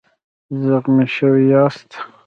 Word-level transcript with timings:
زخمي 0.63 1.05
شوی 1.15 1.43
یاست؟ 1.51 1.89